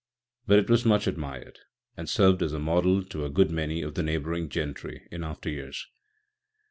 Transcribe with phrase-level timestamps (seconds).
[0.47, 1.59] But it was much admired,
[1.95, 5.47] and served as a model to a good many of the neighbouring gentry in after
[5.47, 5.85] years.